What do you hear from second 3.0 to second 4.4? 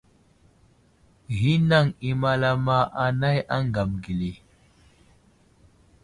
anay aŋgam geli.